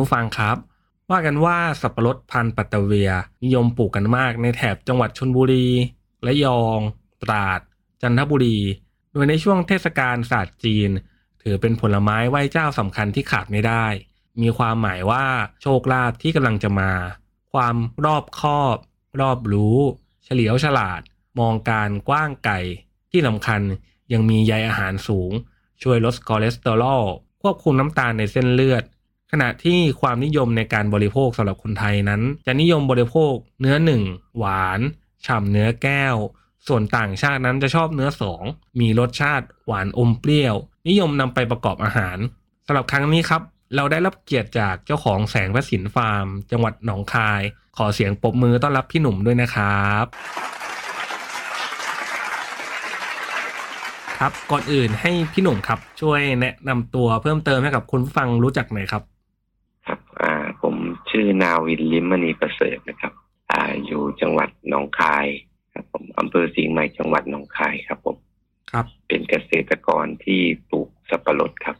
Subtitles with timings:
[0.00, 0.56] ผู้ฟังครับ
[1.10, 3.10] ว่ากันว่าสับปะรดพันธุ์ปัตตเวีย
[3.44, 5.68] นิยมปลูกกันมากในแถบจังหวัดชนบุรี
[6.26, 6.78] ระยอง
[7.22, 7.60] ตราด
[8.02, 8.58] จันทบุรี
[9.12, 10.90] โดยในช่วงเทศกาลศาสตร์จีน
[11.42, 13.84] ถือเป็นผลไม้ไหว้เจ้าสำคัญที่ขาดไม่ได้
[14.42, 15.26] มีความหมายว่า
[15.62, 16.92] โชคลาภที่กำลังจะมา
[17.52, 18.76] ความรอบคอบ
[19.20, 19.78] รอบรู้
[20.24, 21.00] เฉลียวฉลาด
[21.38, 22.54] มองการณ์กว้างไกล
[23.10, 23.60] ที่สำคัญ
[24.12, 25.32] ยังมีใยอาหารสูง
[25.82, 27.04] ช่วยลดคอเลสเตอรอล
[27.42, 28.84] ควบคุมน้ำตาลในเส้นเลือด
[29.30, 34.02] ขณะที่ความนิยมในการบริโภคสำหรับคนไทยนั้น จะนิยมบริโภคเนื้อหนึ่ง
[34.38, 34.80] หวาน
[35.26, 36.16] ฉ่ำเนื้อแก้ว
[36.68, 38.42] ส่วนต่างชาตินั้นจะชอบเนื้อสอง
[38.80, 40.54] มีรสชาติหวานอมเปรี้ยว
[40.88, 42.18] นิยมนำไปประกอบอาหาร
[42.66, 43.42] สำหรับครั้งนี้ครับ
[43.76, 47.42] เราได้รับเกียรติจากเจ้าของแสงพระสินฟาร์ม จังหวัดหนองคาย
[47.76, 50.04] ขอเสียงปรบมือต้อนรับพี่หนุ่มด้วยนะครับ
[54.18, 59.02] ครับก่อนอื่นให้พี่หนุ่มครับ ช่วยแนะนำตัวเพิ่มเติมให้กับคุณผู้ฟังรู้จักหน่อยครับ
[61.20, 63.12] ชื่อนาวินลิมมณีประเสริฐนะครับ
[63.50, 65.26] อ่าอยู่จังหวัดหนองคาย
[65.74, 68.16] ครับผมอำเภอสิงห์ใหม่จังหวัดหนองคายครับผม
[68.70, 71.76] ครับ เป็นเกษตรกรที่ปลูกสับปะรดครับ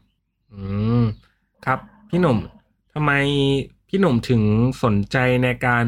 [0.53, 0.63] อื
[1.03, 1.05] ม
[1.67, 1.79] ครับ
[2.11, 2.39] พี่หนุ่ม
[2.95, 3.13] ทำไม
[3.89, 4.43] พี่หนุ่มถึง
[4.85, 5.85] สนใจในการ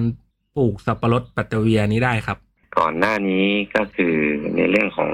[0.57, 2.39] ปลูกสับปะรดปัตตะเวียนี้ได้ครับ
[2.79, 4.15] ก่อนหน้านี้ก็คือ
[4.57, 5.11] ในเรื่องของ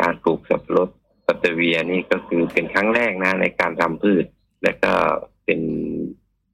[0.00, 0.88] การปลูกสับปะรด
[1.26, 4.24] ปัตตะเวียนี่ก็คือเป็นครั้งแรกนะในการทำพืช
[4.62, 4.92] และก็
[5.44, 5.60] เป็น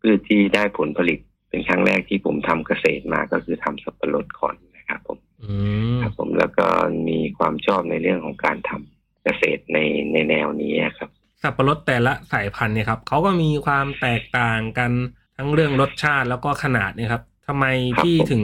[0.00, 1.18] พืชที่ได้ผลผลิต
[1.50, 5.54] เป็นครั้งแรกที่ผมทำเกษตรมาก็คือทำสับปะรดก่อนนะครับผมอื
[5.96, 6.66] มครับผมแล้วก็
[7.08, 9.78] มีความชอบในเรื่องของการทำเกษตรใน
[10.12, 11.10] ในแนวนี้ครับ
[11.42, 14.90] สับปะรดแต่ละสายพันธุ์เนี่ยครับเขาก็มีความแตกต่างกัน
[15.36, 17.64] ทั้งเรื่องรสชาติแล้วก็ขนาดเนี่ยครับทำไม
[17.96, 18.42] ครับพี่ผมถึง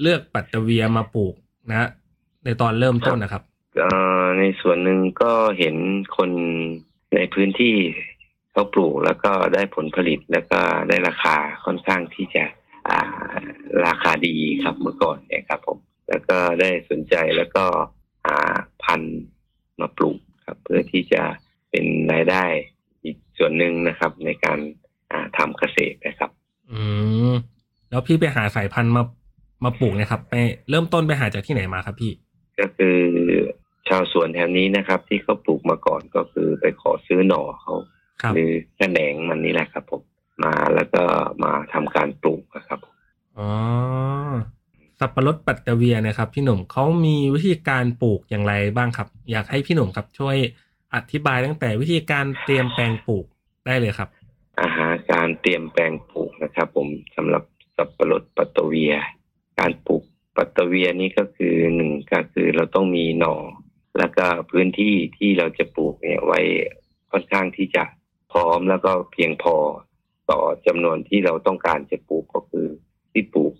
[0.00, 1.34] เลือกปัตตะเวียมาปลูก
[1.70, 1.88] นะ
[2.44, 3.42] ในตอนเริ่มต้นนะครับ
[3.78, 3.90] เอ่
[4.22, 5.76] อในส่วนหนึ่งก็เห็น
[6.16, 6.30] คน
[7.14, 7.74] ในพื้นที่
[8.52, 12.44] เขาปลูกแล้วก็ได้ผลผลิตแล้วก็ได้ราคาค่อนข้างที่จะ
[12.88, 12.98] อ่า
[13.86, 17.64] ราคาดีครับเมื่อก่อนเนี่ยครับผมแล้วก็ได้สนใจแล้วก็
[18.26, 18.38] หา
[18.82, 19.20] พันธุ์
[19.80, 21.22] มาปลูกครับ เพื่อที่จะ
[21.70, 22.44] เป็นรายได้
[23.04, 24.58] อีกส่วนหนึ่งนะครับ ในการ
[25.10, 26.30] อ่าทำเกษตรนะครับ
[26.72, 26.80] อื
[27.30, 27.32] ม
[27.90, 29.02] แล้วพี่ไปหาสายพันธุ์มา
[29.64, 30.34] มาปลูกเนะครับ ไป
[30.70, 32.12] เริ่มต้นไปหาจากที่ไหนมาครับพี่
[32.60, 32.98] ก็คือ
[33.88, 38.01] ชาวสวนแถวนี้นะครับ ที่เขาปลูกมาก่อนก็คือไปขอซื้อหน่อเขาครับ
[38.34, 40.02] หรือแขนงมันนี่แหละครับผม
[40.44, 41.02] มาแล้วก็
[41.42, 42.80] มาทำการปลูกนะครับ
[43.38, 43.48] อ๋อ
[44.98, 50.36] สับปะรดปัตตะเวียนะครับ พี่หนุ่มเขามีวิธีการปลูกอย่างไรบ้างครับ อยากให้พี่หนุ่มครับช่วย
[50.94, 53.26] อธิบายตั้งแต่วิธีการเตรียมแปลงปลูก
[53.66, 54.08] ได้เลยครับ
[54.60, 57.42] อาหารการเตรียมแปลงปลูกนะครับ ผมสำหรับ
[57.76, 58.92] สับปะรดปัตตะเวีย
[59.58, 60.02] การปลูก
[60.36, 63.34] ปัตตะเวียนี่ก็คือหนึ่งก็คือเราต้องมีหน่อ
[63.98, 66.40] แล้วก็พื้นที่ที่เราจะปลูกเนี่ยไว้
[67.10, 68.01] ค่อนข้างที่จะพ
[68.42, 69.56] ร้อมแล้วก็เพียงพอ
[70.30, 72.66] ต่อจำนวนที่เราต้องการจะปลูกก็คือ
[73.12, 73.52] ที่ปลูก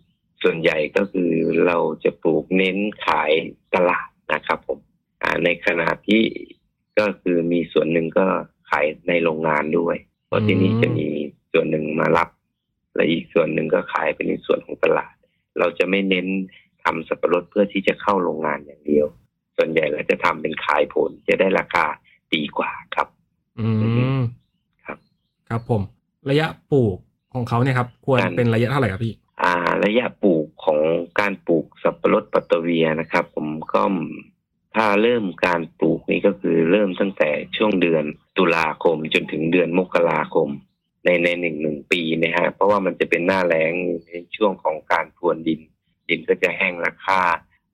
[0.43, 1.31] ส่วนใหญ่ก็คือ
[1.67, 2.77] เราจะปลูกเน้น
[3.07, 3.31] ขาย
[3.75, 4.79] ตลาดนะครับผม
[5.23, 6.23] อ่าในขณะที่
[6.99, 8.27] ก็คือมีส่วนหนึ่งก็
[8.71, 11.07] ขายในโรงงานด้วย เพราะที่นี่จะมี
[11.53, 12.29] ส่วนหนึ่งมารับ
[12.95, 15.15] และอีกส่วนหนึ่งก็ขายเป็นในส่วนของตลาด
[15.59, 16.27] เราจะไม่เน้น
[16.85, 19.07] ทำสับปะรดเพื่อที่จะเข้าโรงงานอย่างเดียว
[19.57, 21.85] ส่วนใหญ่เราจะทำเป็นขายผลจะได้ราคา
[22.35, 23.09] ดีกว่าครับ
[23.61, 23.69] อื
[24.19, 24.23] ม
[25.51, 25.83] ครับครับผม
[26.31, 26.97] ระยะปลูก
[27.35, 29.55] ของเขาเนี่ยครับ ควรการเป็นระยะเท่าไหร่ครับพี่อ่า
[29.85, 30.81] ระยะปลูกของ
[31.21, 33.83] การปลูกสับปะรดปัตตะเวียนะครับ ผมก็
[34.75, 38.05] ถ้าเริ่มการปลูกนี่ก็คือเริ่มตั้งแต่ช่วงเดือน
[38.39, 40.49] ตุลาคมจนถึงเดือนมกราคม
[41.05, 43.73] ในในหนึ่งหนึ่งปีนะฮะเพราะว่ามันจะเป็นหน้าแล้ง
[44.09, 45.61] ในช่วงของการพรวนดิน
[46.09, 47.21] ดินก็จะแห้งราคา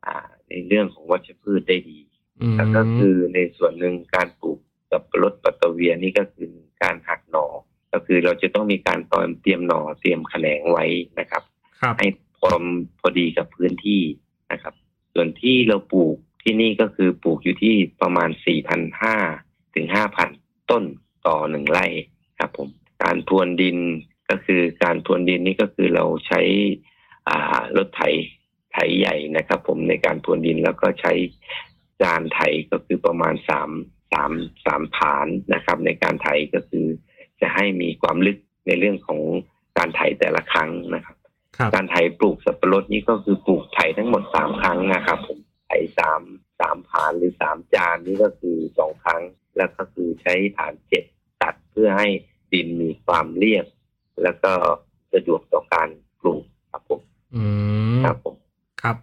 [0.06, 0.17] อ่า
[0.49, 1.99] ในเรื่องของวัชพืชได้ดี
[2.41, 4.59] อืมแล้วก็คือในส่วนหนึ่งการปลูก
[4.91, 6.53] สับปะรดปัตตะเวียนี่ก็คือ
[6.83, 7.47] การหักหน่อ
[7.93, 10.85] ก็คือเราจะต้องมีการตอนเตรียมหน่อเตรียมแขนงไว้
[11.19, 11.43] นะครับ
[11.81, 12.09] ครับให้
[12.39, 12.63] พอม
[13.01, 14.03] พอดีกับพื้นที่
[14.53, 14.75] นะครับ
[15.15, 18.31] ส่วนที่เราปลูกที่นี่ก็คือปลูกอยู่ที่ประมาณ
[19.03, 19.87] 4,500 ถึง
[20.29, 20.85] 5,000 ต้น
[21.27, 21.87] ต่อหนึ่งไร่
[22.39, 22.69] ครับผม
[23.03, 23.79] การพรวนดิน
[24.31, 26.41] ก็คือการพรวนดินนี่ก็คือเราใช้
[27.29, 28.03] อ่ารถไถ
[28.73, 31.13] ไถใหญ่นะครับ ผมในการพรวนดินแล้วก็ใช้
[32.03, 32.41] จานไถ
[32.71, 33.71] ก็คือประมาณสาม
[34.13, 34.33] สาม
[34.67, 36.87] สามฐานนะครับ ในการไถก็คือ
[37.41, 39.21] จะให้มีความลึกในเรื่องของ
[39.79, 41.17] การไถแต่ละครั้งนะครับ
[41.57, 46.21] ครับการไถปลูกสับปะรดนี่ก็คือปลูกไถทั้งหมดสามครั้งนะครับผมไถสาม
[46.61, 49.23] สามผานหรือสามจานนี่ก็คือสองครั้ง
[49.57, 51.05] แล้วก็คือใช้ฐานเจ็ด
[51.43, 52.09] ตัดเพื่อให้
[52.53, 53.67] ดินมีความเรียบ
[54.23, 54.53] แล้วก็
[55.13, 55.89] สะดวกต่อการ
[56.21, 57.01] ปลูกครับผม
[57.35, 57.45] อื
[57.97, 58.37] มครับผม
[58.83, 58.97] ครับ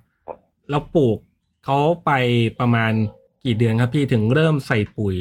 [0.69, 1.17] เราปลูก
[1.65, 2.11] เขาไป
[2.59, 2.93] ประมาณ
[3.45, 5.17] กี่เดือนครับพี่ถึงเริ่มใส่ปุ๋ย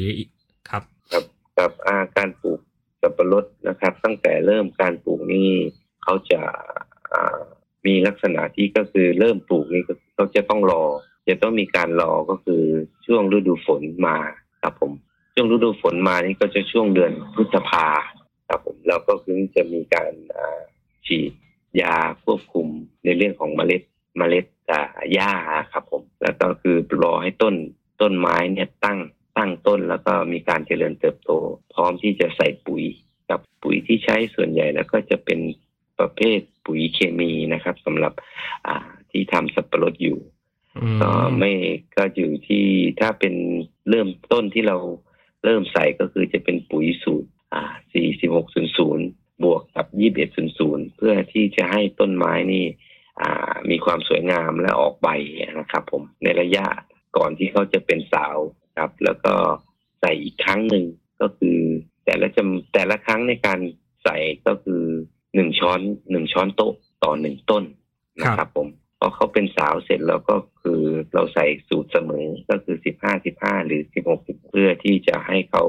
[0.69, 0.83] ครับ
[1.13, 1.23] กับ
[1.59, 2.59] กับอาการปลูก
[3.01, 5.49] สับปะรดนะครับ ตั้งแต่เริ่มการปลูกนี่
[6.03, 6.41] เขาจะ
[7.85, 10.83] มีลักษณะที่ก็คือเริ่มปลูกนี่ก็เขาจะต้องรอ
[11.29, 12.63] จะต้องมีการรอก็คือ
[13.05, 14.17] ช่วงฤดูฝนมา
[14.61, 14.91] ครับผม
[15.33, 17.87] ช่วงฤดูฝนมานี่ก็จะช่วงเดือนพฤษภา
[18.47, 20.11] ครับผมเราก็คือจะมีการ
[21.05, 21.31] ฉีด
[21.81, 22.67] ยาควบคุม
[23.03, 23.81] ในเรื่องของเมล็ด
[24.17, 24.79] เมล็ดอ่
[25.13, 25.31] หญ้า
[25.71, 27.55] ครับผม แล้วก็คือรอให้ต้น
[28.01, 28.99] ต้นไม้เนี่ยตั้ง
[29.37, 31.31] ตั้งต้นแล้วก็มีการเจริญเติบโต
[31.73, 32.83] พร้อมที่จะใส่ปุ๋ย
[33.29, 35.39] กับปุ๋ยที่ใช้ส่วนใหญ่แล้วก็จะเป็น
[35.99, 38.13] ประเภทปุ๋ยเคมีนะครับสำหรับ
[38.67, 38.77] อ่า
[39.11, 40.19] ที่ทำสับปะรดอยู่
[40.77, 41.51] อืมก็ไม่
[41.95, 42.65] ก็อยู่ที่
[42.99, 43.35] ถ้าเป็น
[43.89, 44.77] เริ่มต้นที่เรา
[45.43, 47.63] เริ่มใส่ก็คือจะเป็นปุ๋ยสูตรอ่า
[48.55, 49.87] 4600 บวกกับ
[50.41, 52.65] 2100 เพื่อที่จะให้ต้นไม้นี่
[53.21, 55.07] อ่ามีความสวยงามและออกใบ
[55.59, 56.65] นะครับผมในระยะ
[57.17, 58.37] ก่อนที่เขาจะเป็นสาว
[58.77, 59.33] ครับ แล้วก็
[59.99, 60.85] ใส่อีกครั้งหนึ่ง
[61.21, 61.57] ก็คือ
[62.05, 63.59] แต่ละจำแต่ละครั้งในการ
[64.03, 64.17] ใส่
[64.47, 64.83] ก็คือ
[65.35, 65.79] หนึ่งช้อน
[66.11, 66.73] หนึ่งช้อนโต๊ะ
[67.03, 67.63] ต่อหนึ่งต้น
[68.21, 68.67] นะครับผม
[68.99, 70.81] พอเขาเป็นสาวเสร็จแล้วก็คือ
[71.13, 75.63] เราใส่สูตรเสมอก็คือสิบห้าสิบห้าหรือสิบหกเพื่อที่จะให้เขา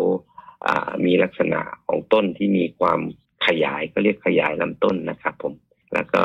[0.66, 3.00] อ่ามีลักษณะของต้นที่มีความ
[3.46, 5.54] ขยายก็เรียกขยายลำต้นนะครับผม
[5.94, 6.22] แล้วก็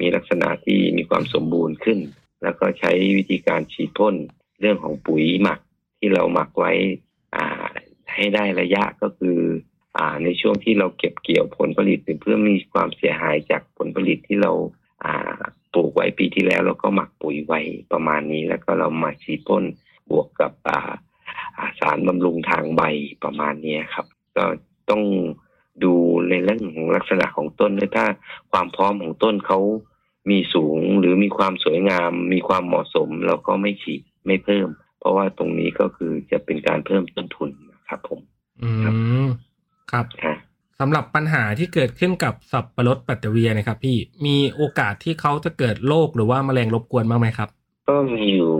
[0.00, 1.98] มีลักษณะที่มีความสมบูรณ์ขึ้น
[2.42, 4.14] แล้วก็ใช้วิธีการฉีดพ่น
[4.60, 5.60] เรื่องของปุ๋ยหมัก
[5.98, 6.72] ที่เราหมักไว้
[8.14, 9.38] ให้ได้ระยะก็คือ
[9.96, 14.52] อในช่วงที่เราเก็บเกี่ยวผลผลิตหรือเพื่อมีความเสียหายจากผลผลิตที่เรา
[15.74, 17.60] ปลูกไว้ปีที่แล้วเราก็หมักปุ๋ยไว้
[17.92, 19.64] ประมาณนี้ แล้วก็เรามาฉีดพ่น
[20.10, 20.52] บวกกับ
[21.80, 22.82] สารบำรุงทางใบ
[23.24, 24.06] ประมาณนี้ครับ
[24.36, 24.44] ก็
[24.90, 25.02] ต้อง
[25.84, 25.94] ดู
[26.28, 28.06] ในเรื่องของลักษณะของต้นด้วยถ้า
[28.52, 29.60] ความพร้อมของต้นเขา
[30.30, 34.68] มีสูงหรือมีความสวยงาม มีความเหมาะสม เราก็ไม่ฉีด ไม่เพิ่ม
[35.00, 38.20] เพราะว่าตรงนี้ก็คือจะเป็นการเพิ่มต้นทุนนะครับผม
[38.62, 38.70] อื
[39.26, 39.28] ม
[39.92, 40.36] ครับฮะ
[40.80, 43.96] สำหรับปัญหาที่เกิดขึ้นกับสับปะรดปัตเตเวียนะครับ พี่
[44.26, 47.48] มีโอกาสที่เขาจะเกิดโรคหรือว่าแมลงรบกวนบ้างไหมครับ
[47.88, 48.52] ก็มีอยู่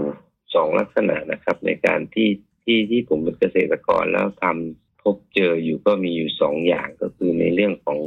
[0.55, 2.29] สองลักษณะนะครับ ในการที่
[2.64, 7.99] ที่ที่ผมเป็นเกษตรกรแล้วทำพบเจออยู่ก็มีอยู่สองอย่างก็คือในเรื่องของ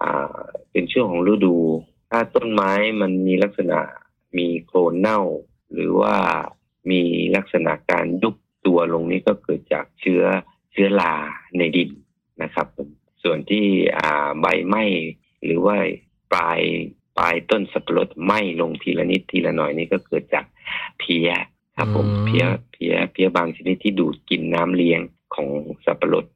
[0.00, 1.56] อ่าเป็นช่วงของฤดู
[2.10, 3.80] ถ้าต้นไม้มันมีลักษณะ
[4.38, 5.20] มีโคลนเน่า
[5.72, 6.14] หรือว่า
[6.90, 7.02] มี
[7.36, 8.34] ลักษณะการยุบ
[8.66, 10.22] ตัวลงนี้ก็เกิดจากเชื้อ
[10.72, 11.14] เชื้อรา
[11.58, 11.90] ในดิน
[12.42, 12.88] นะครับผม
[13.22, 13.66] ส่วนที่
[13.98, 14.84] อ่าใบไหม้
[15.44, 15.76] หรือว่า
[16.32, 16.60] ปลาย
[17.18, 20.44] ปลายต้นสับปะรดไหม้ลงทีละนิดทีละหน่อยนี่ก็เกิดจาก
[20.98, 21.30] เพี้ย
[21.76, 25.00] ครับผมอืมเพี้ยเพี้ยเพี้ยบางชนิดที่ดูดกินน้ำเลี้ยง
[25.34, 25.48] ของ
[25.84, 26.26] สับปะรด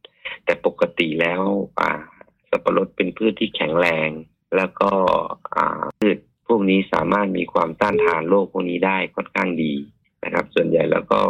[0.45, 1.43] แต่ปกติแล้ว
[1.81, 1.91] อ่า
[2.51, 4.09] สับปะรดเป็นพืชที่แข็งแรง
[4.57, 4.91] แล้วก็
[5.57, 9.75] อ่าพืชพวกนี้สามารถมีความต้านทานโรคพวกนี้ได้ค่อนข้างดี
[10.25, 11.21] นะครับ ส่วนใหญ่แล้วก็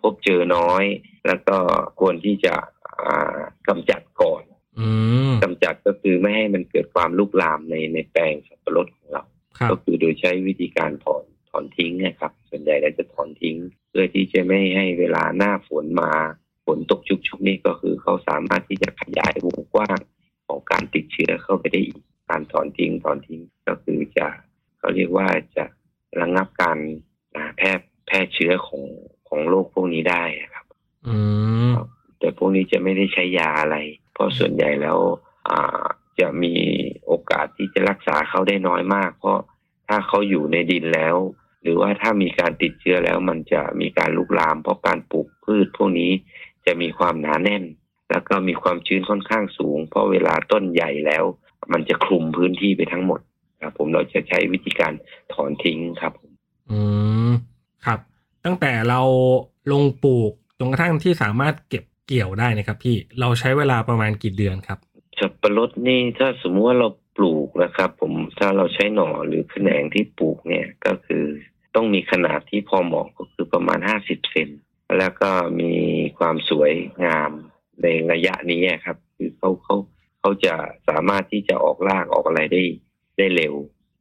[0.00, 0.84] พบเจอน้อย
[1.26, 1.56] แล้วก็
[2.00, 2.54] ควรที่จะ
[3.00, 4.42] อ่ากำจัดก่อน
[4.78, 4.88] อื
[5.30, 9.22] มกำจัดก็คือไม่ให้มันเกิดความลุกลามในในแปลงสับปะรดของเรา
[9.58, 13.56] ครับก็คือโดยใช้วิธีการถอนถอนทิ้งนะครับ ส่วนใหญ่เราจะถอนทิ้ง
[13.88, 16.12] เพื่อที่จะไม่ให้เวลาหน้าฝนมา
[16.66, 19.98] ฝนตกชุกๆนี่ก็คือเขาสามารถที่จะขยายวงกว้าง
[20.46, 24.26] ของการติดเชื้อเข้าไปได้อีกการถอนทิ้งถอนทิ้งก็คือจะ
[24.78, 25.64] เขาเรียกว่าจะ
[26.20, 26.78] ระงับการ
[27.34, 27.72] อ่าแพร่
[28.06, 28.82] แพร่เชื้อของ
[29.28, 30.22] ของโรคพวกนี้ได้
[30.54, 30.66] ครับ
[31.06, 31.18] อื
[31.70, 31.72] ม
[32.18, 33.76] แต่พวก นี้จะไม่ได้ใช้ยาอะไร
[34.12, 34.98] เพราะส่วนใหญ่แล้ว
[36.20, 36.54] จะมี
[37.06, 39.38] โอกาสที่จะรักษาเขาได้น้อยมาก เพราะ
[39.88, 41.16] ถ้าเขาอยู่ในดินแล้ว
[41.62, 46.10] หรือว่าถ้ามีการติดเชื้อแล้วมันจะมีการลุกลาม เพราะการปลูกพืชพวกนี้
[46.66, 47.64] จะมีความหนาแน่น
[48.10, 51.24] แล้วก็มีความชื้นค่อนข้างสูง เพราะเวลาต้นใหญ่แล้ว
[51.72, 53.20] มันจะคลุมพื้นที่ไปทั้งหมด
[53.60, 54.92] ครับ ผมเราจะใช้วิธีการ
[55.32, 56.30] ถอนทิ้งครับผม
[56.70, 56.78] อื
[57.30, 57.32] ม
[57.86, 57.98] ครับ
[58.44, 59.00] ตั้งแต่เรา
[59.72, 64.78] ลงปลูกจนกระทั่งที่สามารถเก็บ เกี่ยวได้นะครับ พี่เราใช้เวลาประมาณกี่เดือนครับ
[65.18, 71.24] สับปะรดนี่ถ้าสมมติว่าเราปลูกนะครับ ผมถ้าเราใช้หน่อหรือแขนงที่ปลูกเนี่ยก็คือ
[71.74, 74.48] ต้องมีขนาดที่พอเหมาะก็คือประมาณห้าสิบเซน
[74.98, 75.30] แล้วก็
[75.60, 75.72] มี
[76.18, 76.72] ความสวย
[77.04, 77.30] งาม
[77.82, 79.76] ในระยะนี้ครับ คือเขาเขา
[80.20, 80.54] เขาจะ
[80.88, 82.62] สามารถที่จะออกรากออกอะไรได้
[83.16, 83.54] ได้เร็ว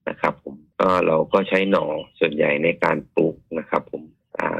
[0.09, 1.85] นะครับ ผมก็เราก็ใช้หน่อ
[2.19, 3.92] ส่วนใหญ่ในการปลูกนะครับผ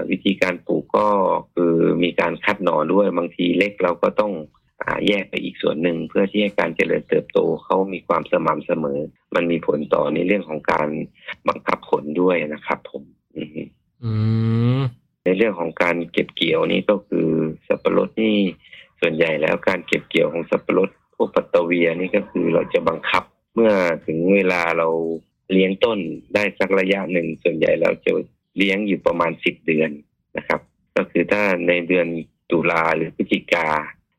[0.10, 1.08] วิธีการปลูกก็
[1.54, 1.74] คือ
[2.04, 4.34] มีการคัดหน่อด้วยบางทีเล็กเราก็ต้อง
[4.82, 9.00] อ่าแยกไปอีกส่วนหนึ่งเพื่อที่ให้การเจริญเติบโตเขามีความสม่ำเสมอ
[9.36, 10.90] มันมีผลต่อในเรื่องของการ
[11.48, 13.04] บังคับผลด้วยนะครับ ผม
[13.38, 13.62] อือฮึ
[14.04, 14.12] อื
[14.80, 14.82] ม
[15.24, 17.28] ในเรื่องของการเก็บเกี่ยวนี่ก็คือ
[17.68, 18.38] สับปะรดนี่
[19.02, 23.24] ส่วนใหญ่แล้วการเก็บเกี่ยวของสับปะรดพวกปัตตะเวียนี่ก็คือเราจะบังคับ
[23.54, 23.72] เมื่อ
[24.06, 24.88] ถึงเวลาเรา
[25.52, 26.00] เลี้ยงต้น
[26.34, 28.12] ได้สักระยะหนึ่งส่วนใหญ่เราจะ
[28.58, 29.90] เลี้ยงอยู่ประมาณสิบเดือน
[30.38, 30.62] นะครับ
[30.96, 32.08] ก็คือถ้าในเดือน
[32.52, 33.68] ตุลาหรือพฤศจิกา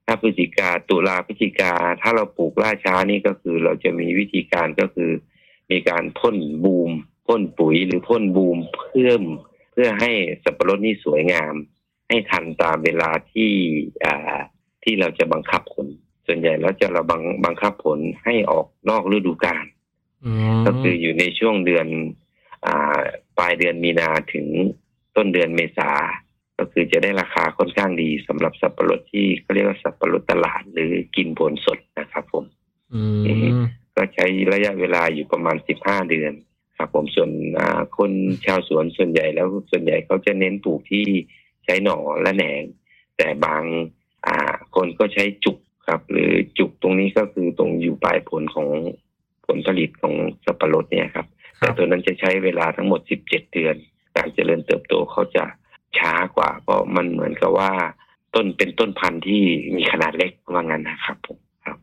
[0.06, 1.72] ถ้าพฤศจิกาตุลาพฤศจิกา
[2.02, 5.10] ถ้าเราปลูกล่าช้านี่ก็คือเราจะมีวิธีการก็คือ
[5.70, 6.90] มีการพ่นบูม
[7.26, 9.22] พ่นปุ๋ยหรือพ่นบูมเพิ่ม
[9.72, 10.12] เพื่อให้
[10.44, 11.54] สับปะรดนี่สวยงาม
[12.08, 13.50] ให้ทันตามเวลาที่
[14.04, 14.38] อ่า
[14.82, 15.86] ที่เราจะบังคับผล
[16.26, 19.64] ส่วนใหญ่แล้วจะเราบังบังคับผลให้ออกนอกฤดูกาล
[20.24, 22.23] อืมก็คืออยู่ในช่วงเดือนอ่า
[23.38, 24.46] ปลายเดือนมีนาถึง
[25.16, 25.90] ต้นเดือนเมษา
[26.58, 32.44] ก็คือจะได้ราคาค่อนข้างดีสำหรับสับปะรดที่เขาเรียกว่าสับปะรดตลาดหรือกินผลสดนะครับผม
[32.94, 33.02] อื
[33.52, 33.56] ม
[33.96, 36.32] ก็ใช้ระยะเวลาอยู่ประมาณ15เดือน
[36.76, 38.10] ครับผมส่วนอ่าคน
[38.46, 41.04] ชาวสวนส่วนใหญ่แล้วส่วนใหญ่เขาจะเน้นปลูกที่
[41.64, 42.62] ใช้หน่อและแหนง
[43.16, 43.62] แต่บาง
[44.26, 44.36] อ่า
[44.74, 48.68] คนก็ใช้จุกครับ หรือจุกตรงนี้ก็คือตรงอยู่ปลายผลของ
[49.46, 53.76] ผลผลิตของสับปะรดเนี่ยครับครั แต่บตัวนั้นจะใช้เวลาทั้งหมด 17 เดือน
[54.16, 55.44] การเจริญเติบโตเขาจะ
[55.98, 57.72] ช้ากว่า เพราะมันเหมือนกับว่า
[58.34, 59.42] ต้นเป็นต้นพันธุ์ที่
[59.76, 61.78] มีขนาดเล็กว่างั้นนะครับผมครับ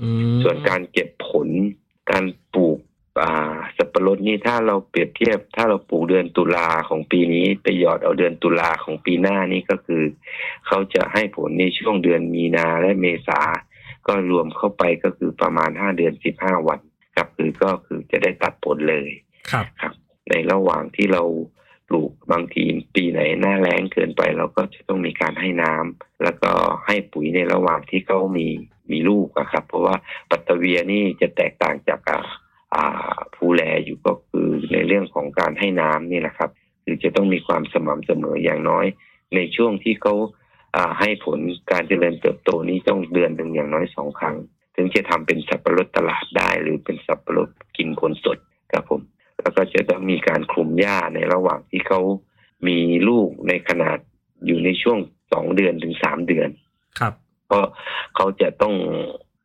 [0.00, 1.48] อืมส่วนการเก็บผล
[2.10, 2.78] การปลูก
[3.22, 10.02] อ่าสับปะรดนี่ถ้าเราเปรียบเทียบ ถ้าเราปลูกเดือนตุลาของปีนี้ไปหยอดเอาเดือนตุลาของปีหน้านี่ก็คือ
[10.66, 13.40] เขาจะให้ผลในช่วงเดือนมีนาและเมษา
[14.06, 16.80] ก็รวมเข้าไปก็คือประมาณห้าเดือนสิบห้าวัน
[17.14, 19.08] ครับคือก็คือจะได้ตัดผลเลย
[19.50, 19.92] ครับครับ
[20.30, 21.22] ในระหว่างที่เรา
[21.88, 26.50] ปลูกบางทีปีไหนหน้าแล้งเกินไปเราก็จะต้องมีการให้น้ำแล้วก็
[26.86, 28.48] ให้ปุ๋ยในระหว่างที่เขามี
[28.90, 29.96] มีลูกอะครับ เพราะว่า
[30.30, 32.20] ปัตตะเวียนี่จะแตกต่างจากอ่า
[32.74, 36.50] อ่าภูแลอยู่ก็คือในเรื่องของการให้น้ำนี่แหละครับ
[36.84, 38.86] คือจะต้องมีความสม่ำเสมออย่างน้อย
[39.34, 40.14] ในช่วงที่เขา
[40.76, 41.38] อ่าให้ผล
[41.72, 44.36] การเจริญเติบโตนี้ต้องเดือนหนึ่งอย่างน้อยสองครั้ง
[44.76, 48.38] ถึงจะทำเป็นสับปะรดตลาดได้หรือเป็นสับปะรดกินผลสด
[48.72, 49.00] ครับผม
[49.40, 52.00] แล้วก็จะต้องมีการคลุมหญ้าในระหว่างที่เขา
[52.66, 52.78] มี
[53.08, 53.98] ลูกในขนาด
[54.46, 54.98] อยู่ในช่วง
[55.32, 56.48] สองเดือนถึงสามเดือน
[56.98, 57.12] ครับ
[57.46, 57.64] เพราะ
[58.16, 58.74] เขาจะต้อง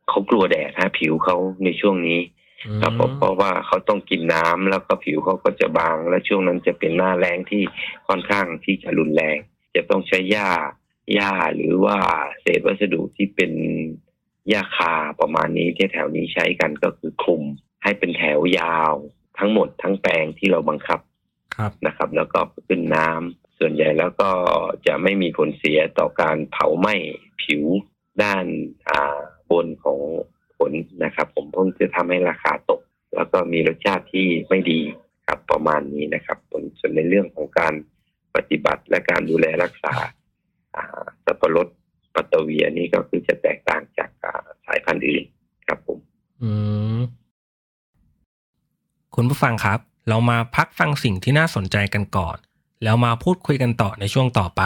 [0.09, 2.19] เขากลัวแดดฮะผิวเขาในช่วงนี้
[2.65, 7.63] อืมครับผมเพราะว่าเขาต้องกินน้ำแล้วก็ผิวเขาก็จะบาง และช่วงนั้นจะเป็นหน้าแรงที่
[8.07, 9.37] ค่อนข้างที่จะรุนแรง
[9.75, 10.49] จะต้องใช้หญ้า
[11.13, 11.97] หญ้าหรือว่า
[12.41, 13.51] เศษวัสดุที่เป็น
[14.47, 17.43] หญ้าคาประมาณนี้ที่แถวนี้ใช้กันก็คือคลุม
[17.83, 18.93] ให้เป็นแถวยาว
[19.37, 20.99] ทั้งหมดทั้งแปลงที่เราบังคับ
[21.55, 24.29] ครับนะครับ แล้วก็ขึ้นน้ำส่วนใหญ่แล้วก็
[24.87, 26.95] จะไม่มีผลเสียต่อการเผาไหม้
[27.41, 27.63] ผิว
[28.23, 28.45] ด้าน
[28.89, 29.19] อ่า
[29.51, 29.99] บนของ
[30.57, 30.71] ผล
[31.03, 32.81] นะครับ ผมเพิ่งจะทำให้ราคาตก
[33.15, 34.81] แล้วก็มีรสชาติที่ไม่ดี
[35.27, 37.73] ครับประมาณนี้นะครับ ผลส่วนในเรื่องของการ
[38.35, 39.93] ปฏิบัติและการดูแลรักษา
[40.75, 41.67] อ่าสับปะรด
[42.19, 44.33] ปัตตะเวียนี่ก็คือจะแตกต่างจากอ่า
[44.65, 45.23] สายพันธุ์อื่น
[45.67, 45.97] ครับผม
[46.41, 46.51] อื
[46.97, 46.99] ม
[49.15, 52.37] คุณผู้ฟังครับ เรามาพักฟังสิ่งที่น่าสนใจกันก่อน
[52.83, 54.63] แล้วมาพูดคุยกันต่อในช่วงต่อไป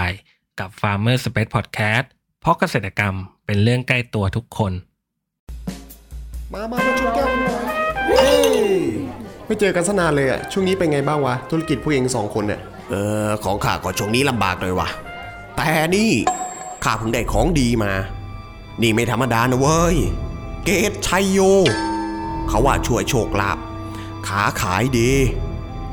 [0.59, 2.05] กับ Farmer Space Podcast
[2.41, 4.71] เพราะเกษตรกรรมเป็นเรื่องใกล้ตัวทุกคน
[6.53, 7.63] มามามาชนแก้วกันหน่อย
[8.07, 8.57] เฮ้ย
[9.45, 12.95] ไม่เจอกันสนานเลยอะช่วงนี้เป็นไงบ้างวะ ธุรกิจผู้เองสองคนเนี่ย เอ
[13.25, 14.89] อ ของข้าก็ช่วงนี้ลำบากเลยว่ะ
[15.57, 16.11] แต่นี่
[16.83, 17.93] ข้าเพิ่งได้ของดีมา
[18.81, 19.97] นี่ไม่ธรรมดานะเว้ย
[20.65, 21.39] เกตชัยโย
[22.47, 23.57] เขาว่าช่วยโชคลาภ
[24.27, 25.11] ขาขายดี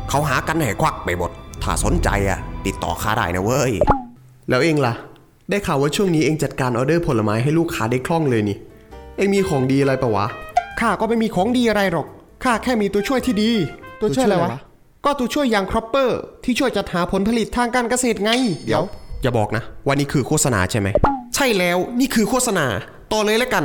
[0.08, 1.30] เขาหากันแห่ควักไปหมด
[1.62, 3.72] ถ้าสนใจอะติดต่อข้าได้นะเว้ย
[4.48, 4.94] แล้วเองล่ะ
[5.50, 8.56] ได้ข่าวว่าช่วงนี้เองจัดการออเดอร์ผลไม้ให้ลูกค้าได้คล่องเลยนี่
[9.16, 10.26] เองมีของดีอะไรปะวะ
[10.80, 12.06] ข้าก็ไม่มีของดีอะไรหรอก
[12.44, 13.50] ข้าแค่มีตัวช่วยที่ดี
[14.00, 14.60] ตัวช่วยอะไรตัวช่วยอะไรวะวะ
[15.04, 18.30] ก็ตัวช่วยอย่าง Cropper ที่ช่วยจัดหาผลผลิตทางการเกษตรไง
[18.66, 18.84] เดี๋ยว
[19.22, 20.88] อย่าบอกนะว่านี่คือโฆษณาใช่ไหม
[21.34, 22.66] ใช่แล้วนี่คือโฆษณา
[23.12, 23.64] ต่อเลยแล้วกัน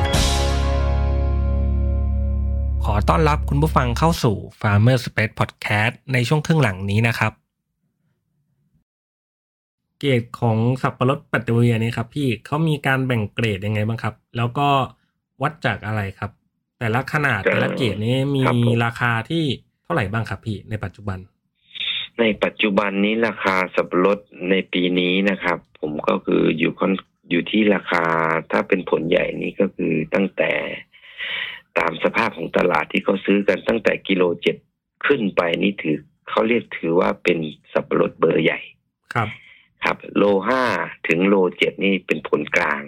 [3.09, 7.31] ต้อนรับคุณผู้ฟังเข้าสู่ Farmer Space Podcast ในช่วงครึ่งหลังนี้นะครับ
[9.99, 14.67] เกรดของสับปะรดปัตตเวียนี่ครับพี่เขามีการแบ่งเกรดยังไงบ้างครับ แล้วก็
[15.41, 16.31] วัดจากอะไรครับ
[16.79, 19.43] แต่ละขนาดแต่ละเกรดนี้มีครับผมราคาที่
[19.83, 21.19] เท่าไหร่บ้างครับพี่ในปัจจุบัน
[22.19, 26.91] ในปัจจุบันนี้ราคาสับปะรดในปีนี้นะครับ ผมก็คืออยู่ค่อน
[27.29, 28.03] อยู่ที่ราคา
[28.51, 30.51] ถ้าเป็นผลใหญ่นี่ก็คือตั้งแต่
[31.79, 34.55] ตามสภาพของตลาดที่เขาซื้อกันตั้งแต่กิโลเจ็ด
[35.05, 35.97] ขึ้นไปนี่ถือ
[36.29, 37.37] เขาเรียกถือว่าเป็น
[37.73, 38.59] สับปะรดเบอร์ใหญ่
[39.13, 39.27] ครับ
[39.83, 40.63] ครับ โลห้า
[41.07, 42.81] ถึงโลเจ็ดนี่เป็นผลกลาง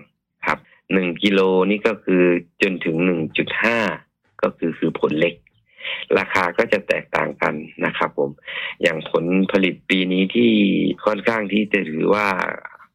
[0.45, 0.59] ครับ
[0.93, 2.23] หนึ่งกิโลนี่ก็คือ
[2.61, 3.77] จนถึงหนึ่งจุดห้า
[4.41, 5.35] ก็คือคือผลเล็ก
[6.17, 8.29] ราคาก็จะแตกต่างกันนะครับผม
[8.81, 10.51] อย่างผลผลิตปีนี้ที่
[11.05, 12.27] ค่อนข้างที่จะถือว่า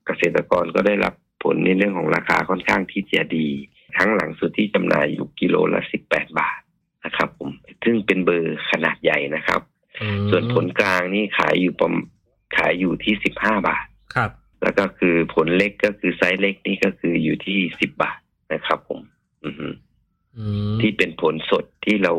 [0.06, 1.14] เกษตรกรก็ได้รับ
[1.44, 3.48] ผลในเรื่องของราคาค่อนข้างที่จะดี
[3.96, 6.60] ครั้งหลังสุดที่จำหน่ายอยู่กิโลละสิบแปดบาท
[7.04, 7.50] นะครับผม
[7.84, 9.60] ซึ่งเป็นเบอร์ขนาดใหญ่นะครับ
[10.02, 11.94] อืมส่วนผลกลางนี่ขายอยู่ประม
[12.56, 14.30] ขายอยู่ที่สิบห้าบาทครับ
[14.62, 18.18] แล้วก็คือผลเล็กก็คือไซส์เล็กนี่ก็คืออยู่ที่สิบบาท
[18.52, 19.00] นะครับผม
[19.44, 19.68] อือฮึ
[20.38, 22.14] อืมที่เป็นผลสดที่เรา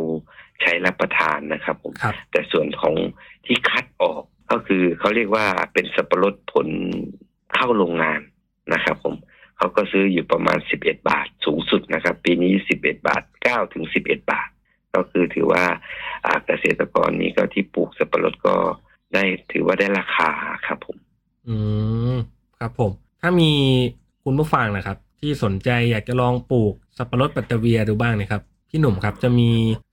[0.62, 2.96] ใช้รับประทานนะครับผมครับแต่ส่วนของ
[3.46, 6.68] ที่คัดออกก็คือเขาเรียกว่าเป็นสับปะรดผล
[7.56, 8.22] เข้าโรงงาน
[8.74, 9.16] นะครับผม
[9.60, 12.52] เขาก็ซื้ออยู่ประมาณ 11 บาท สูงสุดนะครับ ปีนี้
[12.82, 14.50] 11 บาท9ถึง 11 บาท
[14.96, 15.64] ก็คือถือว่า
[16.26, 18.56] อ่าเกษตรกรนี้ก็ที่ปลูกสับปะรดก็
[19.14, 20.30] ได้ถือว่าได้ราคา
[20.68, 20.98] ครับผม
[21.48, 21.56] อื
[22.14, 22.18] ม
[22.60, 23.52] ครับผม ถ้ามี
[24.24, 29.50] คุณผู้ฟังนะครับ ที่สนใจอยากจะลองปลูกสับปะรดปัตตเวียดูบ้างนะครับพี่หนุ่มครับจะมี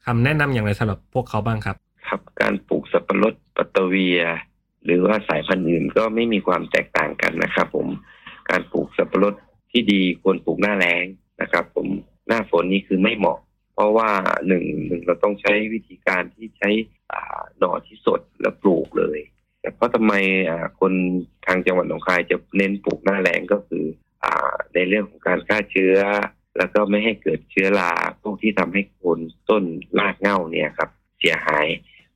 [0.07, 1.77] คำแนะนำอย่างไรสำหรับพวกเขาบ้างครับ
[2.09, 4.21] ครับการปลูกสับปะรดปัตตเวีย
[4.85, 7.87] หรือว่าสายพันธุ์อื่นก็ไม่มีความแตกต่างกันนะครับผม
[8.51, 9.35] การปลูกสับปะรด
[9.71, 11.05] ที่ดีควรปลูกหน้าแล้ง
[11.43, 11.87] นะครับ ผม
[12.29, 13.39] หน้าฝนนี่คือไม่เหมาะ
[13.75, 14.11] เพราะว่า
[14.49, 16.69] หนึ่งหนึ่งเราต้องใช้วิธีการที่ใช้
[17.59, 19.19] หน่อที่สดแล้วปลูกเลย
[19.61, 20.13] แต่เพราะทำไม
[20.81, 20.93] คน
[21.47, 23.85] ทางจังหวัดหนองคายจะเน้นปลูกหน้าแล้งก็คือ
[24.25, 24.27] อ
[24.75, 25.97] ในเรื่องของการฆ่าเชื้อ
[26.59, 29.65] แล้วก็ไม่ให้เกิดเชื้อราพวกที่ทำให้โคนต้น
[29.99, 31.67] รากเหง้าเนี่ยครับ เสียหาย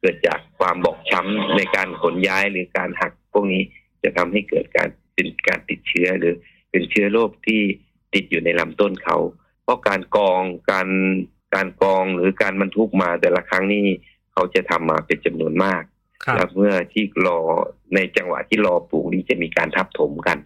[0.01, 3.63] เกิดจากความบอบช้ำในการขนย้ายหรือการหักพวกนี้
[4.03, 6.35] จะทำให้เกิดการเป็นการติดเชื้อหรือ
[6.71, 7.63] เป็นเชื้อโรคที่
[8.15, 9.17] ติดอยู่ในลำต้นเขา
[9.63, 10.89] เพราะการกองการ
[11.55, 13.87] การกองหรือการบรรทุกมาแต่ละครั้งนี่
[14.33, 15.83] เขาจะทำมาเป็นจำนวนมาก
[16.25, 17.39] ครับแล้วเมื่อที่รอ
[17.95, 20.39] ในจังหวะที่รอปลูกนี้จะมีการทับถมกัน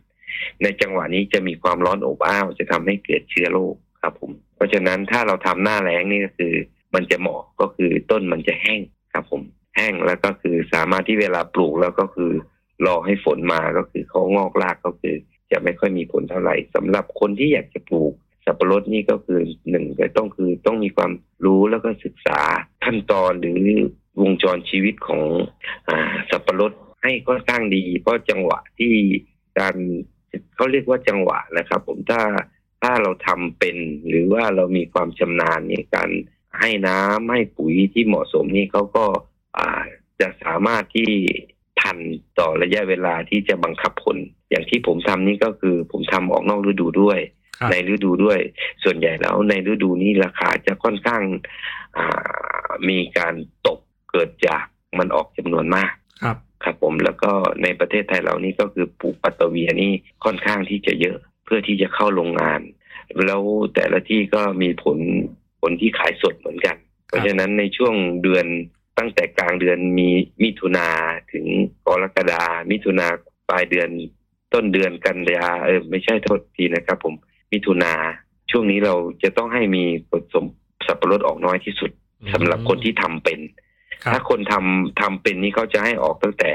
[0.63, 6.55] ในจังหวะนี้จะมีความร้อนอบอ้าวจะทำให้เกิดเชื้อโรคครับผม เพราะฉะนั้นถ้าเราทำหน้าแล้งนี่ก็คือ
[6.95, 8.81] มันจะเหมาะก็คือต้นมันจะแห้ง
[9.13, 9.43] ครับผม
[9.77, 12.31] แห้งแล้วก็คือสามารถที่เวลาปลูกแล้วก็คือ
[12.87, 15.17] รอให้ฝนมาก็คือเขางอกรากก็คือ
[15.55, 18.13] จะไม่ค่อยมีผลเท่าไหร่สำหรับคนที่อยากจะปลูก
[18.45, 19.41] สับปะรดนี่ก็คือ
[19.71, 21.13] หนึ่งก็ต้องคือต้องมีความ
[21.45, 22.41] รู้แล้วก็ศึกษา
[22.85, 23.63] ขั้นตอนหรือ
[24.23, 25.23] วงจรชีวิตของ
[25.89, 25.91] อ
[26.31, 28.95] สับปะรดให้ค่อนข้างดี เพราะจังหวะที่
[29.59, 29.77] การ
[30.55, 32.23] เขาเรียกว่าจังหวะนะครับ ผมถ้า
[32.83, 33.77] ถ้าเราทำเป็น
[34.09, 36.11] หรือว่าเรามีความชำนาญในการ
[36.61, 39.05] ให้น้ำให้ปุ๋ยที่เหมาะสมนี่เขาก็
[39.57, 39.85] อ่า
[40.21, 41.13] จะสามารถที่
[41.85, 41.99] ทัน
[42.39, 44.17] ต่อระยะเวลาที่จะบังคับผล
[44.51, 47.19] อย่างที่ผมทำนี่ก็คือผมทำออกนอกฤดูด้วย
[47.59, 48.39] ครับในฤดูด้วย
[48.85, 51.23] ส่วนใหญ่แล้วในฤดูนี้ราคาจะค่อนข้าง
[51.97, 53.35] อ่ามีการ
[53.67, 53.79] ตก
[54.11, 54.65] เกิดจาก
[54.99, 55.93] มันออกจำนวนมาก
[56.23, 59.93] ครับครับผมแล้วก็ในประเทศไทยเรานี่ก็คือปลูกปัตตะเวียนี่
[60.25, 62.61] ค่อนข้างที่จะเยอะเพื่อที่จะเข้าโรงงาน
[63.27, 63.43] แล้ว
[63.75, 64.99] แต่ละที่ก็มีผล
[65.61, 68.47] ผลที่ขายสดเหมือนกัน เพราะฉะนั้นในช่วงเดือน
[68.99, 70.09] ตั้งแต่กลางเดือนมี
[70.43, 70.89] มิถุนา
[71.33, 71.47] ถึง
[71.87, 73.07] กรกฎามิถุนา
[73.51, 73.89] ปลายเดือน
[74.55, 77.15] ต้นเดือนกันยาเออไม่ใช่โทษทีนะครับ ผม
[77.53, 77.93] มิถุนา
[78.51, 80.45] ช่วงนี้เราจะต้องให้มีผลสม
[80.87, 81.91] สับปะรดออกน้อยที่สุด
[82.33, 83.41] สำหรับคนที่ทำเป็น
[84.05, 86.53] ครัถ้าบคนทำทำเป็นนี่เขาจะให้ออกตั้งแต่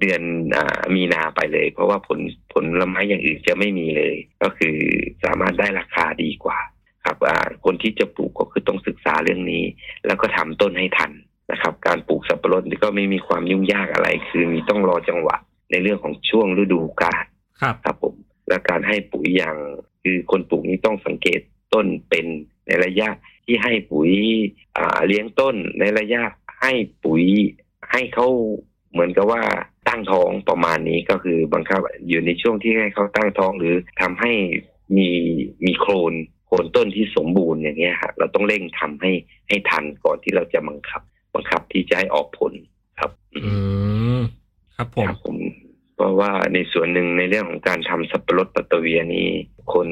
[0.00, 0.20] เดือน
[0.56, 2.18] อามีนาไปเลย เพราะว่าผล
[2.52, 4.76] ผลละไม้อย่างอื่นจะไม่มีเลย ก็คือ
[5.24, 6.58] สามารถได้ราคาดีกว่า
[7.04, 9.64] ครับอ่าคนที่จะปลูกก็คือต้องศึกษาเรื่องนี้
[10.06, 11.12] แล้วก็ทำต้นให้ทัน
[11.50, 15.36] นะครับ การปลูกสับปะรดนี่ก็ไม่มีความยุ่งยากอะไร คือมีต้องรอจังหวะ
[15.70, 17.24] ในเรื่องของช่วงฤดูกาล
[17.60, 18.14] ครับครับผม
[18.48, 19.56] และการให้ปุ๋ยอย่าง
[20.02, 21.40] คือคนปลูกนี้ต้องสังเกต
[21.74, 22.26] ต้นเป็น
[22.66, 23.08] ในระยะ
[23.46, 24.10] ที่ให้ปุ๋ย
[24.76, 26.22] อ่าเลี้ยงต้นในระยะ
[26.60, 26.72] ให้
[27.04, 27.22] ปุ๋ย
[27.90, 28.26] ให้เขา
[28.92, 29.42] เหมือนกับว่า
[29.88, 34.32] ตั้งท้องประมาณนี้ก็คือบังคับอยู่ในช่วงที่ให้เขาตั้งท้องหรือทำให้
[34.96, 35.10] มี
[35.64, 36.14] มีโคลน
[36.46, 39.12] โคนต้นที่สมบูรณ์อย่างเงี้ยฮะเราต้องเร่งทำให้
[39.48, 41.02] ให้ทันก่อนที่เราจะบังคับ
[41.34, 42.52] บังคับที่จะให้ออกผล
[42.98, 43.42] ครับ อื
[44.18, 44.20] ม
[44.76, 45.38] ครับผมครับผม
[45.96, 49.28] เพราะว่าในส่วนหนึ่งในเรื่องของการทำสับปะรดปัตตะเวียนี่
[49.74, 49.88] คน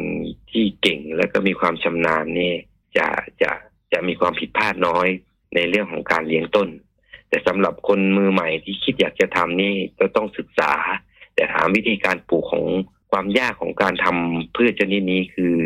[0.51, 2.53] ที่เก่งแล้วก็มีความชำนาญนี่
[2.97, 3.09] จะ
[3.43, 3.51] จะ
[3.91, 5.07] จะจะมีความผิดพลาดน้อย
[5.55, 6.69] ในเรื่องของการเลี้ยงต้น
[7.29, 10.73] แต่สำหรับคนมือใหม่ที่คิดอยากจะทำนี่ก็ต้องศึกษา
[11.35, 12.65] แต่ถามวิธีการปลูกของ
[13.11, 15.57] ความยากของการทำพืชชนิดนี้คือ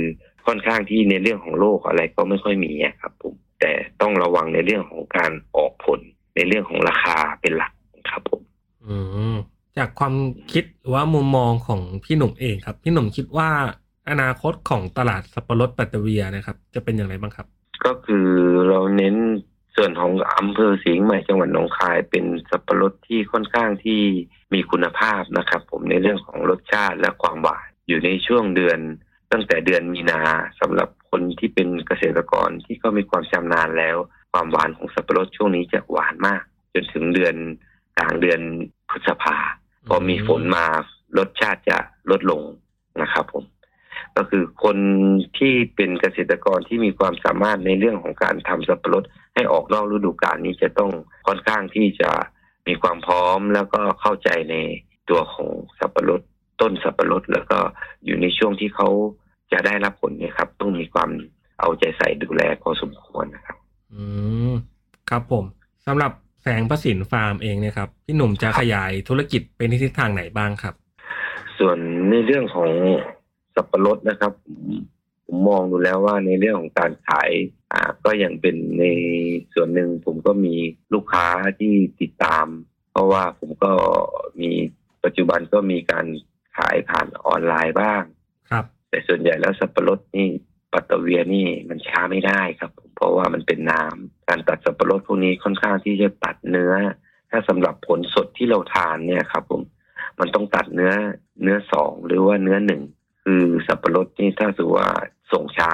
[0.46, 6.00] ค่อนข้างที่ในเรื่องของโรคอะไรก็ไม่ค่อยมีอะครับผมแต่ต้องระวังในเรื่องของการออกผล
[6.37, 7.72] ในเรื่องของราคาเป็นหลัก
[8.11, 8.40] ครับผม
[8.87, 8.96] อื
[9.33, 9.35] ม
[9.79, 10.14] จากความ
[10.53, 13.48] คิดหรือว่ามุมมองของพี่หนุ่มเองครับ พี่หนุ่มคิดว่า
[14.11, 17.46] อนาคตของตลาดสับปะรดปัตตะเวียนะครับ จะเป็นอย่างไรบ้างครับ
[17.85, 18.29] ก็คือ
[18.68, 19.16] เราเน้น
[19.76, 24.03] ส่วนของอำเภอสิงห์ใหม่จังหวัดหนองคายเป็นสับปะรดที่ค่อนข้างที่
[24.53, 28.79] มีคุณภาพนะครับ ผมในเรื่องของรสชาติและความหวานอยู่ในช่วงเดือน
[29.33, 30.21] ตั้งแต่เดือนมีนา
[30.61, 33.97] สำหรับคนที่เป็นเกษตรกรที่ก็มีความชำนาญแล้ว
[34.33, 36.43] ความหวานของสับปะรดช่วงนี้จะหวานมาก
[36.75, 37.35] จนถึงเดือน
[37.99, 38.40] กลางเดือน
[38.90, 39.38] พฤษภา
[39.88, 40.66] พอมีฝนมา
[41.19, 41.79] รสชาติจะ
[42.11, 42.43] ลดลง
[43.03, 43.45] นะครับผม
[44.16, 44.77] ก็คือคน
[45.38, 50.93] ที่เป็นเกษตรกรที่มีความสามารถในเรื่องของการทำสับปะรดให้ออกนอกฤดูกาลนี้จะต้อง
[51.27, 52.11] ค่อนข้างที่จะ
[52.66, 54.57] มีความพร้อมแล้วก็เข้าใจใน
[55.11, 56.21] ตัวของสับปะรด
[56.61, 57.59] ต้นสับปะรดแล้วก็
[58.05, 58.88] อยู่ในช่วงที่เขา
[59.53, 61.11] จะได้รับผลเนี่ยครับ ต้องมีความ
[61.59, 63.57] เอาใจใส่ดูแลพอสมควรนะครับ
[63.92, 64.03] อื
[64.51, 64.53] ม
[65.11, 65.44] ครับผม
[65.87, 70.75] สำหรับแสงประสินฟาร์มเองเนี่ยครับพี่หนุ่มจะขยายธุรกิจไปในทิศทางไหนบ้างครับ
[71.59, 71.79] ส่วน
[72.11, 72.70] ในเรื่องของ
[73.55, 74.61] สับปะรดนะครับผม
[75.27, 77.31] ผมมองดูแล้วว่าในเรื่องของการขาย
[77.73, 78.85] อ่าก็ยังเป็นใน
[79.55, 80.55] ส่วนหนึ่งผมก็มี
[80.94, 81.27] ลูกค้า
[81.61, 82.46] ที่ติดตาม
[82.92, 83.73] เพราะว่าผมก็
[84.40, 84.51] มี
[85.05, 86.07] ปัจจุบันก็มีการ
[86.61, 88.03] ขายผ่านออนไลน์บ้าง
[88.51, 90.29] ครับ แต่ส่วนใหญ่แล้วสับปะรดนี่
[90.73, 96.75] ปัตตะเวียนี่มันช้าไม่ได้ครับผมเพราะว่ามันเป็นน้ำการตัดสับปะรดพวกนี้ค่อนข้างที่จะตัดเนื้อ
[97.31, 99.62] ถ้าสำหรับผลสดที่เราทานเนี่ยครับ ผม
[100.20, 100.92] มันต้องตัดเนื้อ
[101.42, 102.83] เนื้อสองหรือว่าเนื้อหนึ่ง
[103.25, 104.88] คือสับปะรดนี่ถ้าถือว่า
[105.33, 105.73] ส่งช้า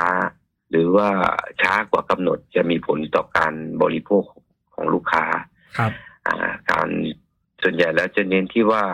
[0.70, 1.09] หรือว่า
[1.62, 4.25] ช้ากว่ากำหนดจะมีผลต่อการบริโภค
[4.75, 5.25] ของลูกค้า
[5.79, 5.92] ครับ
[6.27, 6.37] อ่า
[6.70, 6.88] การ
[7.62, 8.85] ส่วนใหญ่แล้วจะเน้นที่ว่า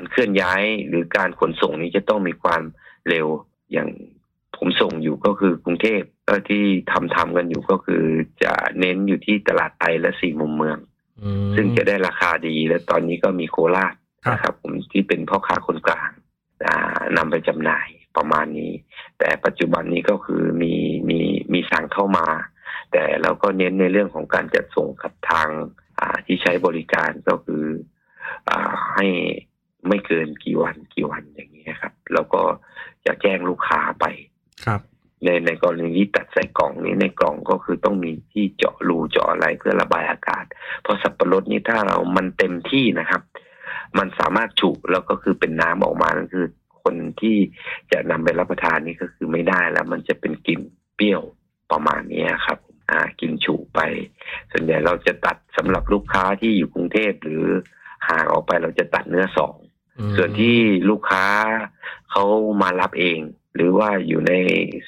[0.00, 2.62] การเคลื่อนย้ายหรือการขนส่งนี้จะต้องมีความ
[3.08, 3.26] เร็ว
[3.72, 3.88] อย่าง
[4.56, 8.02] ผมส่งอยู่ก็คือกรุงเทพก็ที่ทำทำกันอยู่ก็คือ
[8.42, 10.78] จะเน้นอยู่ที่ตลาดไทยและสี่มุมเมือง
[11.22, 16.10] อืมซึ่งจะได้ราคาดีและตอนนี้ก็มีโคราชครับนะครับ ผมที่เป็นพ่อค้าคนกลาง
[16.66, 18.72] อ่านำไปจำหน่ายประมาณนี้
[19.18, 20.74] แต่ปัจจุบันนี้ก็คือมี
[21.08, 21.18] มี
[21.52, 22.26] มีสั่งเข้ามา
[22.92, 25.48] แต่เราก็เน้นในเรื่องของการจัดส่งกับทาง
[26.00, 27.64] อ่าที่ใช้บริการก็คือ
[28.50, 29.06] อ่าให้
[29.88, 32.42] ไม่เกินกี่วันกี่วันอย่างนี้ยครับ แล้วก็
[33.06, 34.04] จะแจ้งลูกค้าไป
[34.66, 34.80] ครับ
[35.24, 40.44] ในในกรณีที่ตัดใส่กล่องนี้ในกล่องก็คือต้องมีที่เจาะรูเจาะอะไรเพื่อระบายอากาศ
[40.82, 43.22] เพราะสับปะรดนี่ถ้าเรามันเต็มที่นะครับ
[43.98, 46.46] มันสามารถฉุแล้วก็คือเป็นน้ำออกมานั่นคือ
[46.82, 47.36] คนที่
[47.92, 50.60] จะนำไปรับประทานนี่ก็คือไม่ได้แล้ว มันจะเป็นกลิ่น
[50.94, 51.22] เปรี้ยว
[51.72, 52.58] ประมาณนี้ครับ
[52.90, 53.80] อ่ากินฉุไป
[54.50, 57.44] ส่วนใหญ่เราจะตัดสำหรับลูกค้าที่อยู่กรุงเทพหรือ
[58.08, 59.69] ห่างออกไปเราจะตัดเนื้อสองอืม
[60.16, 60.56] ส่วนที่
[60.90, 61.26] ลูกค้า
[62.10, 62.24] เขา
[62.62, 63.18] มารับเอง
[63.54, 64.32] หรือว่าอยู่ใน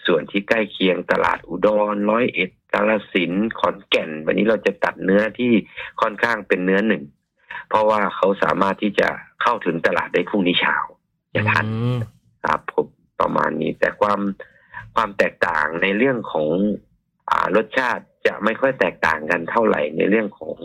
[0.07, 5.53] ส่วนที่ใกล้เคียงตลาดอุดรร้อยเอ็ดกาลสินธุ์ขอนแก่น วันนี้เราจะตัดเนื้อที่
[6.01, 7.03] ค่อนข้างเป็นเนื้อหนึ่ง
[7.69, 9.09] เพราะว่าเขาสามารถที่จะ
[9.43, 10.77] เข้าถึงตลาดได้พรุ่งนี้เช้า
[11.35, 11.99] จะทันอืม
[12.45, 12.87] ครับผม
[13.21, 14.21] ประมาณนี้ แต่ความ
[14.95, 16.49] ความแตกต่างในเรื่องของ
[17.31, 20.59] อ่ารสชาติจะไม่ค่อยแตกต่างกันเท่าไหร่ในเรื่องของ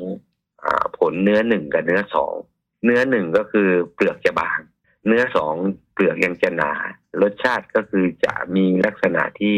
[0.63, 2.33] อ่าผลเนื้อหนึ่งกับเนื้อสอง
[2.83, 4.59] เนื้อหนึ่งก็คือเปลือกจะบาง
[5.07, 5.55] เนื้อสอง
[5.93, 6.73] เปลือกยังจะหนา
[7.21, 9.55] รสชาติก็คือจะมีลักษณะที่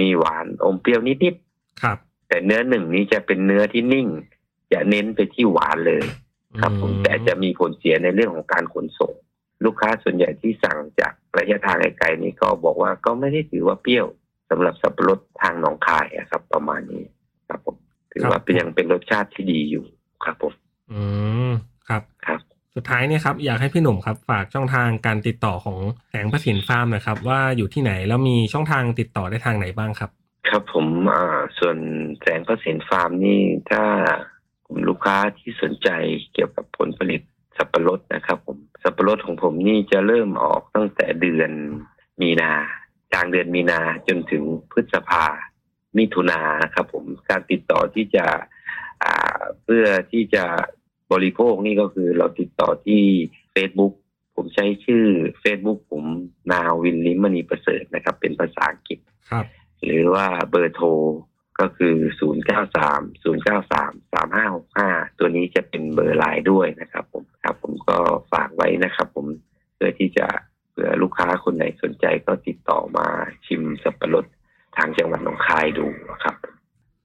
[0.00, 1.34] มีหวานอมเปรี้ยวนิด
[1.82, 4.08] ครับๆแต่เนื้อหนึ่งนี้จะเป็นเนื้อที่นิ่ง
[4.72, 6.04] จะเน้นไปที่หวานเลย
[6.60, 9.14] ครับผมอืแต่จะมีผลเสียในเรื่องของการขนส่ง
[9.64, 14.06] ลูกค้าส่วนใหญ่ที่สั่งจากระยะทางไกลๆนี้ก็บอกว่าก็ไม่ได้ถือว่าเปรี้ยว
[14.50, 17.04] สำหรับสับปะรดทางหนองคายอะครับประมาณนี้
[17.48, 17.76] ครับผม
[18.12, 19.84] ถือว่าเป็นยังเป็นรสชาติที่ดีอยู่
[20.24, 20.52] ครับผม
[20.92, 21.02] อื
[21.50, 21.52] ม
[21.88, 22.40] ครับครับ
[22.74, 25.78] สุดท้ายเนี่ยครับอยากให้พี่หนุ่มครับฝากช่องทางการติดต่อของ
[26.10, 30.10] แสงประสินฟาร์มนะครับ ว่าอยู่ที่ไหนแล้วมีช่องทางติดต่อได้ทางไหนบ้างครับ
[30.48, 31.76] ครับผมอ่าส่วน
[32.20, 33.82] แสงประสินฟาร์มนี่ถ้า
[34.66, 35.88] กลุ่มลูกค้าที่สนใจ
[36.32, 37.20] เกี่ยวกับผลผลิต
[37.56, 41.50] สับปะรดนะครับ ผมสับปะรดของผมนี่จะเริ่มออกตั้งแต่เดือน
[42.20, 42.52] มีนา
[43.12, 45.24] กลางเดือนมีนาจนถึงพฤษภา
[45.98, 46.40] มิถุนา
[46.74, 48.26] ครับผมการติดต่อที่จะ
[49.02, 50.44] อ่าเพื่อที่จะ
[51.12, 53.02] บริโภคนี่ก็คือเราติดต่อที่
[53.54, 53.92] Facebook
[54.36, 55.04] ผมใช้ชื่อ
[55.42, 56.04] Facebook ผม
[56.52, 58.98] นาวินลิมมณีประเสริฐนะครับ เป็นภาษาอังกฤษ
[59.30, 59.46] ครับ
[59.84, 60.88] หรือว่าเบอร์โทร
[61.60, 67.98] ก็คือ0 9 3 0 9 3 3 5 6 5ตัวนี้จะเป็นเบอร์ไลน์ด้วยนะครับผมครับผมก็
[68.32, 69.26] ฝากไว้นะครับ ผม
[69.74, 70.26] เพื่อที่จะ
[70.70, 73.06] เผื่อลูกค้าคนไหนสนใจก็ติดต่อมา
[73.46, 74.24] ชิมสับปะรด
[74.76, 75.86] ทางจังหวัดหนองคายดู
[76.24, 76.36] ครับ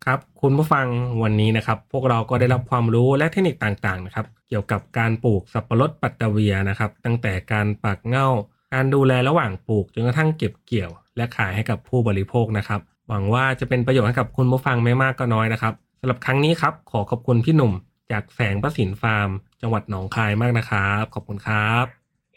[0.07, 0.87] ครับคุณผู้ฟัง
[1.23, 8.29] วันนี้นะครับพวกเราก็ได้รับความรู้และเทคนิคต่างๆนะครับเกี่ยวกับการปลูกสับปะรดปัตตาเวียนะครับ ตั้งแต่การปักเง่า
[8.73, 17.73] การดูแลระหว่างปลูกจนกระทั่งเก็บเกี่ยว และขายให้กับผู้บริโภคนะครับ หวังว่าจะเป็นประโยชน์ให้กับคุณผู้ฟังไม่มากก็น้อยนะครับสำหรับครั้งนี้ครับขอขอบคุณพี่หนุ่ม
[18.11, 19.29] จากแสงประสินฟาร์ม
[19.61, 21.85] จังหวัดหนองคายมากนะครับ ขอบคุณครับ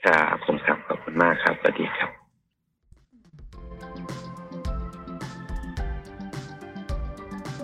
[0.04, 2.19] ครับผมครับขอบคุณมากครับสวัสดีครับ